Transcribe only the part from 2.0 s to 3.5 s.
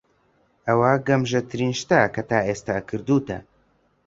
کە تا ئێستا کردووتە.